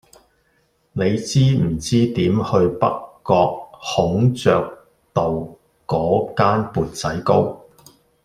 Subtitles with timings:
[0.93, 2.87] 你知唔知點去北
[3.23, 4.49] 角孔雀
[5.13, 5.47] 道
[5.85, 7.61] 嗰間缽仔糕